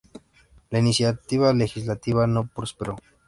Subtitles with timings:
[0.71, 2.95] La iniciativa legislativa no prosperó.